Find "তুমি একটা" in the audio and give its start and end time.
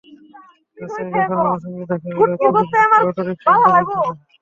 2.41-2.81